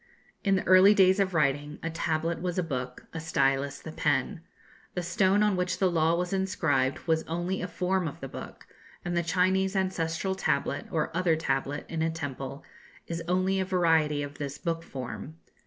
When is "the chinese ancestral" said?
9.15-10.33